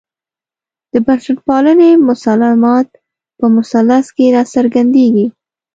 [0.93, 2.87] د بنسټپالنې مسلمات
[3.37, 5.27] په مثلث کې راڅرګندېږي.